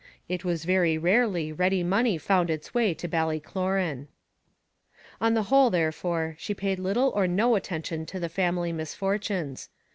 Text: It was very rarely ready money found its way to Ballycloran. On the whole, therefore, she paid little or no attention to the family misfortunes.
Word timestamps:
It 0.27 0.43
was 0.43 0.65
very 0.65 0.97
rarely 0.97 1.51
ready 1.53 1.83
money 1.83 2.17
found 2.17 2.49
its 2.49 2.73
way 2.73 2.95
to 2.95 3.07
Ballycloran. 3.07 4.07
On 5.21 5.35
the 5.35 5.43
whole, 5.43 5.69
therefore, 5.69 6.35
she 6.39 6.55
paid 6.55 6.79
little 6.79 7.09
or 7.13 7.27
no 7.27 7.53
attention 7.53 8.07
to 8.07 8.19
the 8.19 8.27
family 8.27 8.73
misfortunes. 8.73 9.69